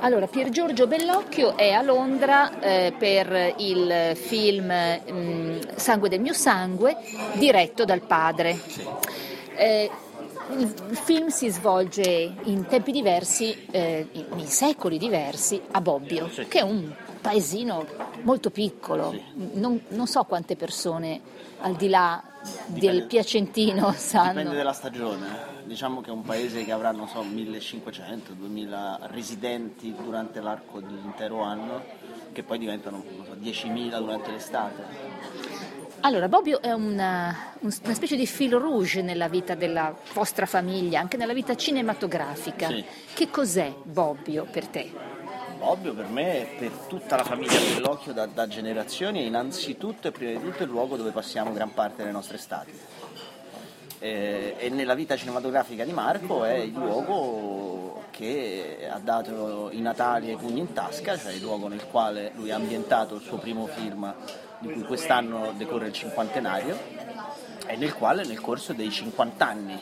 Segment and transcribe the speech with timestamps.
[0.00, 6.20] Allora, Pier Giorgio Bellocchio è a Londra eh, per il film mh, mm, Sangue del
[6.20, 6.96] mio sangue,
[7.34, 8.60] diretto dal padre.
[9.56, 9.90] Eh,
[10.58, 16.62] il film si svolge in tempi diversi, eh, in secoli diversi, a Bobbio, che è
[16.62, 17.86] un paesino
[18.22, 19.14] molto piccolo.
[19.54, 21.20] Non, non so quante persone
[21.60, 22.22] al di là
[22.66, 24.28] del Piacentino sanno.
[24.28, 25.54] Dipende dalla stagione.
[25.64, 31.82] Diciamo che è un paese che avrà, non so, 1500-2000 residenti durante l'arco dell'intero anno,
[32.32, 35.34] che poi diventano so, 10.000 durante l'estate.
[36.00, 41.16] Allora, Bobbio è una, una, specie di filo rouge nella vita della vostra famiglia, anche
[41.16, 42.68] nella vita cinematografica.
[42.68, 42.84] Sì.
[43.12, 45.15] Che cos'è Bobbio per te?
[45.58, 50.12] Bobbio per me e per tutta la famiglia Bellocchio da, da generazioni è innanzitutto e
[50.12, 52.72] prima di tutto il luogo dove passiamo gran parte delle nostre estati.
[53.98, 60.30] E, e nella vita cinematografica di Marco è il luogo che ha dato i Natali
[60.30, 63.66] ai pugni in tasca, cioè il luogo nel quale lui ha ambientato il suo primo
[63.66, 64.14] film
[64.58, 66.78] di cui quest'anno decorre il cinquantenario
[67.66, 69.78] e nel quale nel corso dei 50 anni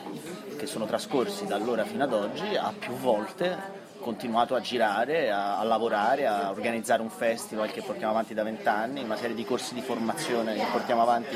[0.57, 5.57] che sono trascorsi da allora fino ad oggi ha più volte continuato a girare, a,
[5.57, 9.73] a, lavorare, a organizzare un festival che portiamo avanti da vent'anni, una serie di corsi
[9.73, 11.35] di formazione che portiamo avanti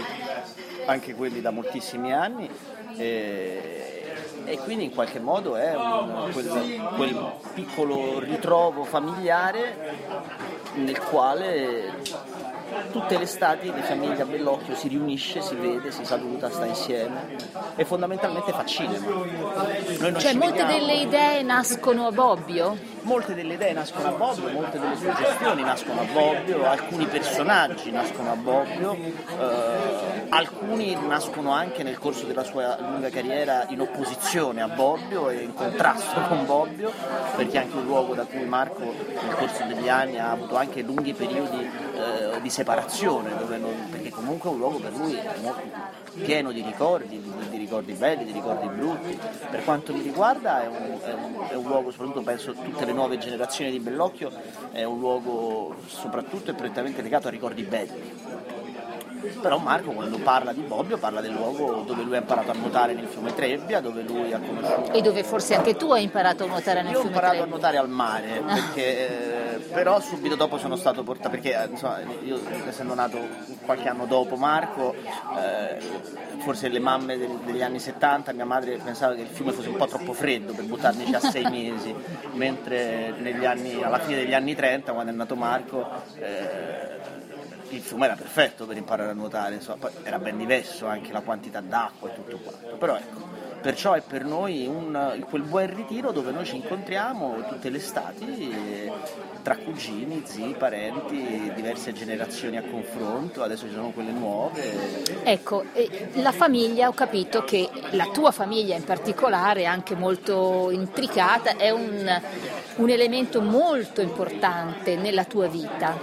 [0.85, 2.47] anche quelli da moltissimi anni.
[2.95, 3.89] E,
[4.45, 6.47] e quindi in qualche modo è un, quel,
[6.95, 9.97] quel piccolo ritrovo familiare
[10.75, 11.91] nel quale
[12.91, 17.35] tutte le estati di famiglia Bellocchio si riunisce, si vede, si saluta, sta insieme
[17.75, 19.05] e fondamentalmente fa cinema.
[20.17, 20.71] cioè molte vediamo.
[20.71, 22.77] delle idee nascono a Bobbio?
[23.01, 28.31] Molte delle idee nascono a Bobbio, molte delle suggestioni nascono a Bobbio, alcuni personaggi nascono
[28.31, 34.67] a Bobbio, eh, alcuni nascono anche nel corso della sua lunga carriera in opposizione a
[34.67, 36.91] Bobbio e in contrasto con Bobbio,
[37.35, 40.81] perché è anche un luogo da cui Marco nel corso degli anni ha avuto anche
[40.81, 42.68] lunghi periodi eh, di separazione,
[43.57, 45.17] non, perché comunque è un luogo per lui
[46.21, 49.19] pieno di ricordi, di, di, ricordi belli, di ricordi brutti.
[49.49, 52.91] Per quanto mi riguarda è un, è un, è un luogo, soprattutto penso tutte le
[52.91, 54.31] nuove generazioni di Bellocchio,
[54.71, 58.57] è un luogo soprattutto e prettamente legato a ricordi belli
[59.41, 62.93] però Marco quando parla di Bobbio parla del luogo dove lui ha imparato a nuotare
[62.93, 64.91] nel fiume Trebbia, dove lui ha conosciuto...
[64.91, 67.33] E dove forse anche tu hai imparato a nuotare nel Io fiume Trebbia?
[67.33, 71.29] Io ho imparato a nuotare al mare, perché, eh, però subito dopo sono stato portato,
[71.29, 73.19] perché eh, insomma, io essendo nato
[73.65, 75.77] qualche anno dopo Marco, eh,
[76.39, 79.87] forse le mamme degli anni 70, mia madre pensava che il fiume fosse un po'
[79.87, 81.93] troppo freddo per buttarmici a sei mesi,
[82.33, 83.13] mentre
[83.45, 87.18] anni, alla fine degli anni 30, quando è nato Marco, eh,
[87.69, 91.61] il fiume era perfetto per imparare a nuotare, insomma, era ben diverso anche la quantità
[91.61, 96.31] d'acqua e tutto quanto, però ecco, perciò è per noi un, quel buon ritiro dove
[96.31, 98.91] noi ci incontriamo tutte le estati
[99.41, 105.23] tra cugini, zii, parenti, diverse generazioni a confronto, adesso ci sono quelle nuove.
[105.23, 105.63] Ecco,
[106.13, 112.21] la famiglia, ho capito che la tua famiglia in particolare, anche molto intricata, è un,
[112.75, 115.97] un elemento molto importante nella tua vita.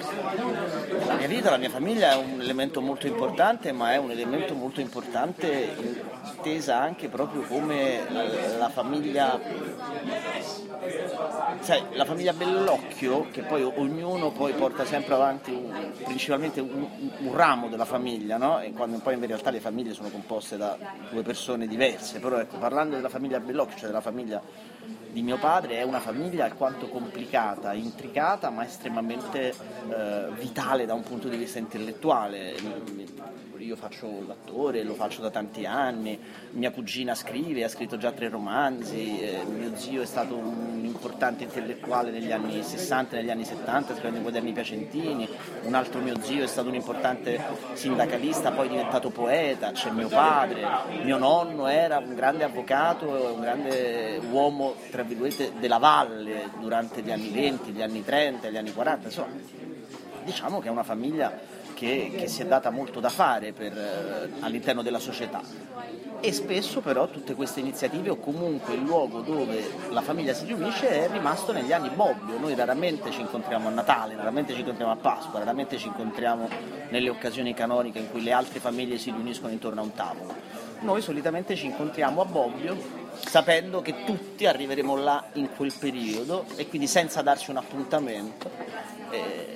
[1.06, 4.54] La mia vita, la mia famiglia è un elemento molto importante, ma è un elemento
[4.54, 5.74] molto importante
[6.36, 8.04] intesa anche proprio come
[8.58, 9.40] la famiglia
[11.60, 16.86] sai, la famiglia Bellocchio, che poi ognuno poi porta sempre avanti un, principalmente un,
[17.18, 18.60] un, ramo della famiglia, no?
[18.60, 20.76] e quando poi in realtà le famiglie sono composte da
[21.10, 24.40] due persone diverse, però ecco, parlando della famiglia Bellocchio, cioè della famiglia
[25.10, 31.02] di mio padre, è una famiglia alquanto complicata, intricata, ma estremamente eh, vitale da un
[31.02, 32.54] punto di vista intellettuale
[33.66, 36.18] io faccio l'attore, lo faccio da tanti anni,
[36.52, 41.44] mia cugina scrive, ha scritto già tre romanzi, eh, mio zio è stato un importante
[41.44, 45.28] intellettuale negli anni 60 e negli anni 70, scrivendo i quaderni piacentini,
[45.62, 47.38] un altro mio zio è stato un importante
[47.74, 50.66] sindacalista, poi diventato poeta, c'è mio padre,
[51.02, 57.10] mio nonno era un grande avvocato, un grande uomo, tra virgolette, della valle durante gli
[57.10, 59.34] anni 20, gli anni 30, gli anni 40, insomma,
[60.24, 64.30] diciamo che è una famiglia che, che si è data molto da fare per, eh,
[64.40, 65.42] all'interno della società.
[66.18, 70.88] E spesso però tutte queste iniziative o comunque il luogo dove la famiglia si riunisce
[70.88, 74.96] è rimasto negli anni Bobbio, noi raramente ci incontriamo a Natale, raramente ci incontriamo a
[74.96, 76.48] Pasqua, raramente ci incontriamo
[76.88, 80.34] nelle occasioni canoniche in cui le altre famiglie si riuniscono intorno a un tavolo,
[80.80, 86.68] noi solitamente ci incontriamo a Bobbio sapendo che tutti arriveremo là in quel periodo e
[86.68, 88.50] quindi senza darci un appuntamento.
[89.10, 89.54] Eh,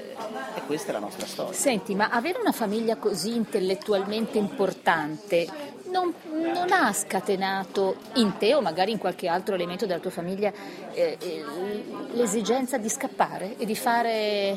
[0.54, 1.52] e questa è la nostra storia.
[1.52, 5.46] Senti, ma avere una famiglia così intellettualmente importante
[5.90, 10.52] non, non, ha scatenato in te o magari in qualche altro elemento della tua famiglia
[10.92, 11.44] eh, eh,
[12.12, 14.56] l'esigenza di scappare e di fare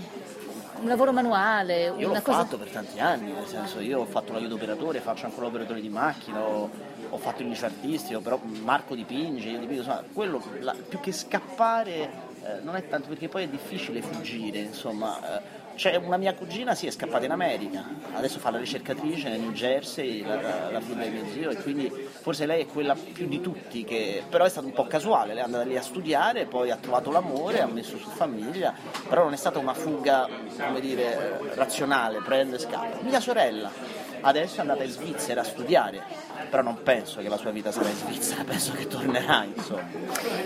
[0.84, 1.94] un lavoro manuale?
[1.98, 2.40] Io l'ho cosa...
[2.40, 5.90] fatto per tanti anni, nel senso io ho fatto l'aiuto operatore, faccio ancora l'operatore di
[5.90, 6.70] macchina, ho,
[7.10, 11.12] ho fatto il liceo artistico, però Marco dipinge, io dipingo, insomma, quello la, più che
[11.12, 15.40] scappare eh, non è tanto perché poi è difficile fuggire, insomma.
[15.40, 17.84] Eh, c'è una mia cugina si è scappata in America,
[18.14, 21.56] adesso fa la ricercatrice nel New Jersey, la, la, la figlia di mio zio, e
[21.58, 25.34] quindi forse lei è quella più di tutti, che però è stato un po' casuale,
[25.34, 28.74] lei è andata lì a studiare, poi ha trovato l'amore, ha messo su famiglia,
[29.08, 30.28] però non è stata una fuga,
[30.58, 33.02] come dire, razionale, prende e scappa.
[33.02, 33.93] Mia sorella
[34.24, 36.02] adesso è andata in Svizzera a studiare,
[36.50, 39.88] però non penso che la sua vita sarà in Svizzera, penso che tornerà insomma.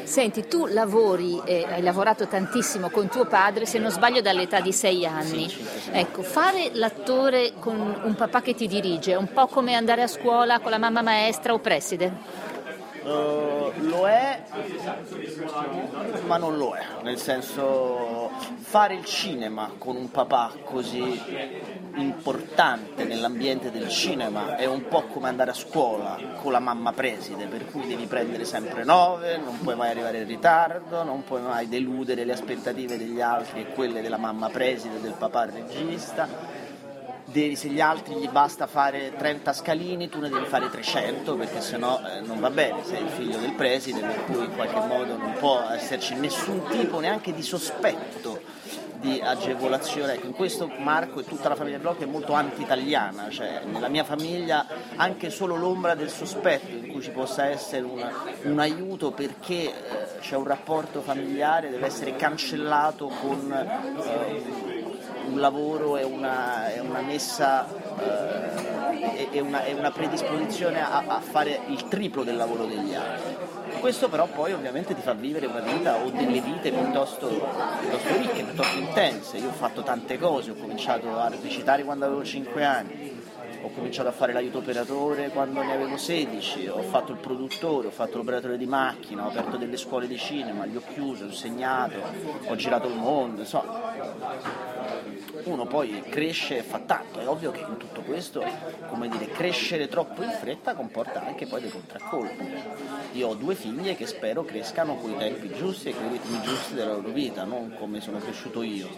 [0.03, 4.73] Senti, tu lavori e hai lavorato tantissimo con tuo padre, se non sbaglio dall'età di
[4.73, 5.49] sei anni.
[5.49, 10.01] Sì, ecco, fare l'attore con un papà che ti dirige è un po' come andare
[10.01, 12.55] a scuola con la mamma maestra o preside?
[13.07, 14.43] Uh, lo è,
[16.25, 21.17] ma non lo è, nel senso fare il cinema con un papà così
[21.95, 27.45] importante nell'ambiente del cinema è un po' come andare a scuola con la mamma preside,
[27.45, 31.69] per cui devi prendere sempre nove, non puoi mai arrivare in ritardo, non puoi mai
[31.69, 36.65] deludere le aspettative degli altri e quelle della mamma preside, del papà regista
[37.27, 41.61] devi, se gli altri gli basta fare 30 scalini, tu ne devi fare 300 perché
[41.61, 45.17] sennò eh, non va bene, sei il figlio del preside, per cui in qualche modo
[45.17, 48.41] non può esserci nessun tipo neanche di sospetto
[48.99, 50.13] di agevolazione.
[50.13, 54.03] Ecco, in questo Marco e tutta la famiglia Blocco è molto anti-italiana, cioè nella mia
[54.03, 54.65] famiglia
[54.95, 58.03] anche solo l'ombra del sospetto in cui ci possa essere un,
[58.43, 59.73] un aiuto perché eh,
[60.19, 64.76] c'è un rapporto familiare deve essere cancellato con eh,
[65.27, 67.67] un lavoro e una, e una messa
[67.99, 73.35] eh, e, una, e, una, predisposizione a, a, fare il triplo del lavoro degli altri.
[73.79, 78.43] Questo però poi ovviamente ti fa vivere una vita o delle vite piuttosto, piuttosto ricche,
[78.43, 79.37] piuttosto intense.
[79.37, 83.21] Io ho fatto tante cose, ho cominciato a recitare quando avevo 5 anni,
[83.61, 87.91] ho cominciato a fare l'aiuto operatore quando ne avevo 16, ho fatto il produttore, ho
[87.91, 91.99] fatto l'operatore di macchina, ho aperto delle scuole di cinema, li ho chiuse, ho insegnato,
[92.47, 94.76] ho girato il mondo, insomma
[95.47, 98.43] uno poi cresce e fa tanto, è ovvio che in tutto questo,
[98.87, 102.45] come dire, crescere troppo in fretta comporta anche poi dei contraccolpi.
[103.13, 106.41] Io ho due figlie che spero crescano con i tempi giusti e con i ritmi
[106.41, 108.89] giusti della loro vita, non come sono cresciuto io,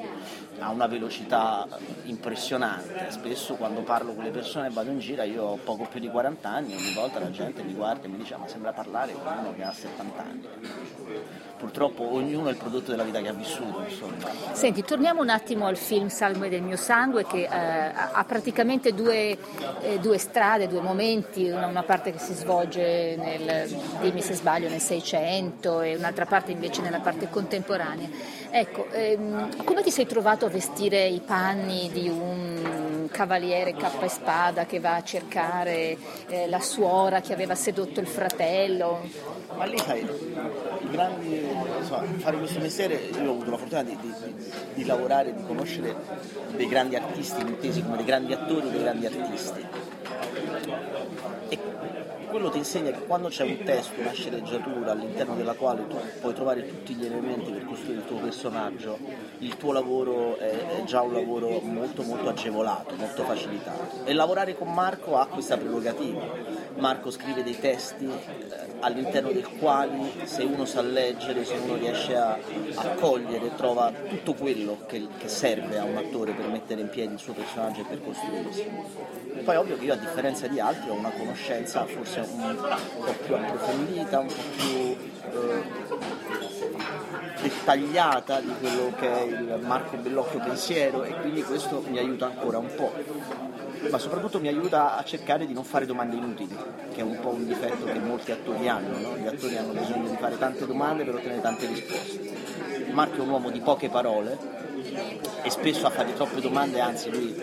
[0.60, 1.68] a una velocità
[2.04, 3.08] impressionante.
[3.10, 6.10] Spesso quando parlo con le persone e vado in giro, io ho poco più di
[6.10, 9.38] 40 anni, ogni volta la gente mi guarda e mi dice ma sembra parlare con
[9.38, 10.48] uno che ha 70 anni.
[11.58, 13.84] Purtroppo ognuno è il prodotto della vita che ha vissuto.
[13.86, 14.30] Insomma.
[14.54, 19.38] Senti, torniamo un attimo al film Salve del mio sangue che eh, ha praticamente due,
[19.82, 24.70] eh, due, strade, due momenti, una, una, parte che si svolge nel, dimmi se sbaglio,
[24.70, 28.08] nel 600 e un'altra parte invece nella parte contemporanea.
[28.52, 34.10] Ecco, ehm, come ti sei trovato a vestire i panni di un cavaliere cappa e
[34.10, 35.98] spada che va a cercare
[36.28, 39.08] eh, la suora che aveva sedotto il fratello?
[39.56, 40.08] Ma lì sai,
[40.90, 41.48] grandi,
[41.80, 44.14] insomma, fare questo mestiere, io ho avuto la fortuna di, di,
[44.74, 45.96] di lavorare, di conoscere
[46.56, 49.66] dei grandi artisti, intesi come dei grandi attori dei grandi artisti.
[51.50, 51.58] E
[52.30, 56.34] quello ti insegna che quando c'è un testo, una sceneggiatura all'interno della quale tu puoi
[56.34, 58.98] trovare tutti gli elementi per costruire il tuo personaggio,
[59.40, 64.06] il tuo lavoro è, già un lavoro molto molto agevolato, molto facilitato.
[64.06, 66.22] E lavorare con Marco ha questa prerogativa.
[66.76, 72.16] Marco scrive dei testi eh, all'interno del quali se uno sa leggere, se uno riesce
[72.16, 72.38] a,
[72.76, 77.14] a cogliere, trova tutto quello che, che, serve a un attore per mettere in piedi
[77.14, 78.70] il suo personaggio e per costruirsi.
[79.44, 82.56] Poi ovvio che io a differenza di altri ho una conoscenza forse un,
[83.06, 84.98] po' più approfondita, un po' più
[85.32, 85.64] eh,
[87.42, 92.58] dettagliata di quello che è il Marco Bellocchio pensiero e quindi questo mi aiuta ancora
[92.58, 92.94] un po'
[93.90, 96.56] ma soprattutto mi aiuta a cercare di non fare domande inutili,
[96.94, 99.18] che è un po' un difetto che molti attori hanno, no?
[99.18, 102.92] gli attori hanno bisogno di fare tante domande per ottenere tante risposte.
[102.92, 104.38] Marco è un uomo di poche parole
[105.42, 107.36] e spesso a fare troppe domande, anzi lui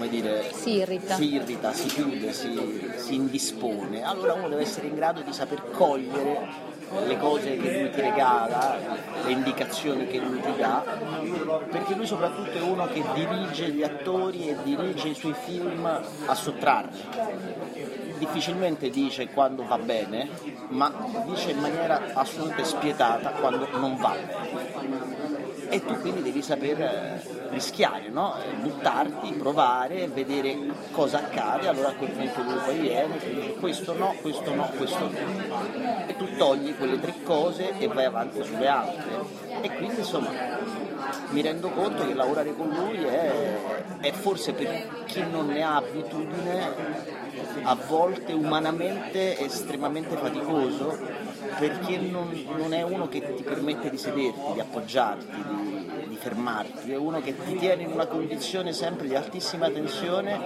[0.00, 4.02] come dire, si irrita, si, irrita, si chiude, si, si indispone.
[4.02, 6.68] Allora uno deve essere in grado di saper cogliere
[7.06, 8.78] le cose che lui ti regala,
[9.26, 10.82] le indicazioni che lui ti dà,
[11.70, 16.34] perché lui soprattutto è uno che dirige gli attori e dirige i suoi film a
[16.34, 16.98] sottrarli.
[18.16, 20.30] Difficilmente dice quando va bene,
[20.68, 20.92] ma
[21.26, 24.16] dice in maniera assolutamente spietata quando non va
[25.70, 28.34] e tu quindi devi saper eh, rischiare, no?
[28.60, 30.56] buttarti, provare, vedere
[30.92, 34.70] cosa accade, allora a quel punto lui poi viene e dice questo no, questo no,
[34.76, 36.06] questo no.
[36.06, 39.38] E tu togli quelle tre cose e vai avanti sulle altre.
[39.60, 40.30] E quindi insomma
[41.30, 43.58] mi rendo conto che lavorare con lui è,
[44.00, 47.18] è forse per chi non ne ha abitudine
[47.62, 50.98] a volte umanamente estremamente faticoso
[51.58, 55.89] perché non, non, è uno che ti permette di sederti, di appoggiarti, di,
[56.20, 60.38] fermarti, è uno che ti tiene in una condizione sempre di altissima tensione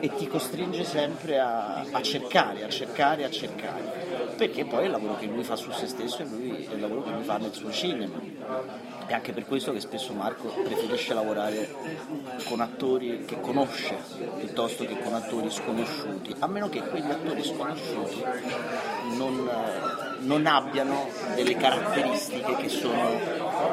[0.00, 4.08] e ti costringe sempre a, a cercare, a cercare, a cercare.
[4.36, 6.80] Perché poi è il lavoro che lui fa su se stesso e lui, è il
[6.80, 8.18] lavoro che lui fa nel suo cinema.
[9.06, 11.68] È anche per questo che spesso Marco preferisce lavorare
[12.44, 13.98] con attori che conosce
[14.38, 18.24] piuttosto che con attori sconosciuti, a meno che quegli attori sconosciuti
[20.20, 23.18] non, abbiano delle caratteristiche che sono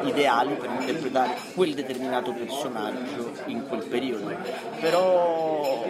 [0.03, 4.35] ideali per interpretare quel determinato personaggio in quel periodo.
[4.79, 5.83] Però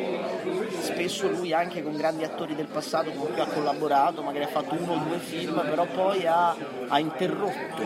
[0.80, 4.76] spesso lui anche con grandi attori del passato con cui ha collaborato, magari ha fatto
[4.76, 6.56] uno o due film, però poi ha,
[6.88, 7.84] ha interrotto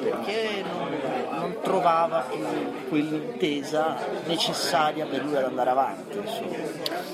[0.00, 0.88] perché non,
[1.40, 6.18] non, trovava più quell'intesa necessaria per lui ad andare avanti.
[6.18, 6.56] Insomma.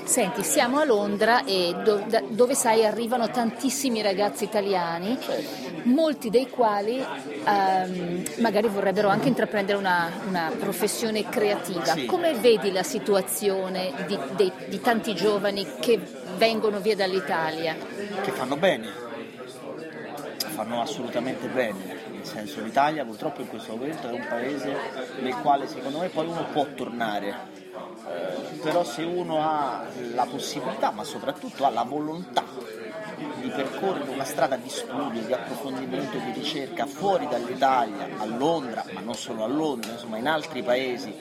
[0.03, 5.81] Senti, siamo a Londra e do, da, dove sai arrivano tantissimi ragazzi italiani, certo.
[5.83, 11.83] molti dei quali ehm, magari vorrebbero anche intraprendere una, una professione creativa.
[11.83, 12.05] Sì.
[12.05, 15.99] Come vedi la situazione di, di, di tanti giovani che
[16.37, 17.75] vengono via dall'Italia?
[18.21, 18.87] Che fanno bene,
[20.37, 21.96] fanno assolutamente bene
[22.27, 24.75] senso l'Italia purtroppo in questo momento è un paese
[25.21, 30.91] nel quale secondo me poi uno può tornare, eh, però se uno ha la possibilità
[30.91, 32.43] ma soprattutto ha la volontà
[33.41, 38.99] di percorrere una strada di studio, di approfondimento di ricerca fuori dall'Italia, a Londra, ma
[39.01, 41.15] non solo a Londra, insomma in altri paesi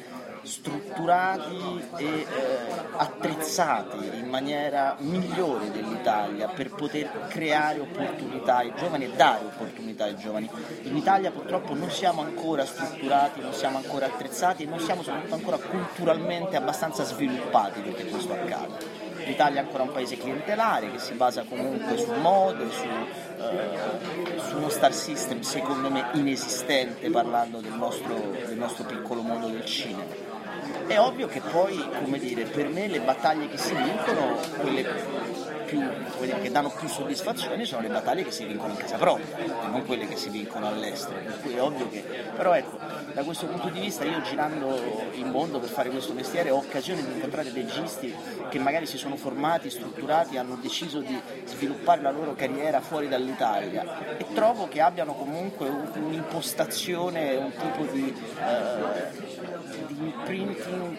[0.46, 2.26] strutturati e eh,
[2.96, 10.16] attrezzati in maniera migliore dell'Italia per poter creare opportunità ai giovani e dare opportunità ai
[10.16, 10.48] giovani.
[10.82, 15.34] In Italia purtroppo non siamo ancora strutturati, non siamo ancora attrezzati e non siamo soprattutto
[15.34, 19.04] ancora culturalmente abbastanza sviluppati perché questo accade.
[19.26, 24.56] L'Italia è ancora un paese clientelare che si basa comunque su mode, su, eh, su
[24.56, 30.35] uno star system secondo me inesistente parlando del nostro, del nostro piccolo mondo del cinema.
[30.86, 34.84] È ovvio che poi, come dire, per me le battaglie che si vincono, quelle
[35.66, 35.80] più,
[36.20, 39.66] dire, che danno più soddisfazione sono le battaglie che si vincono in casa propria e
[39.68, 41.18] non quelle che si vincono all'estero.
[41.18, 42.02] Per cui è ovvio che.
[42.36, 42.78] Però ecco,
[43.12, 44.78] da questo punto di vista io girando
[45.12, 48.14] in mondo per fare questo mestiere ho occasione di incontrare registi
[48.48, 54.16] che magari si sono formati, strutturati, hanno deciso di sviluppare la loro carriera fuori dall'Italia
[54.16, 60.98] e trovo che abbiano comunque un'impostazione, un tipo di, uh, di imprinting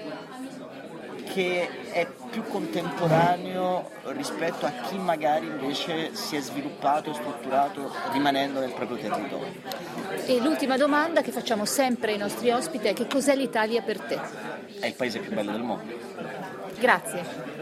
[1.38, 8.60] che è più contemporaneo rispetto a chi magari invece si è sviluppato e strutturato rimanendo
[8.60, 9.54] nel proprio territorio.
[10.26, 14.20] E l'ultima domanda che facciamo sempre ai nostri ospiti è che cos'è l'Italia per te?
[14.80, 16.37] È il paese più bello del mondo.
[16.80, 17.57] Grazie.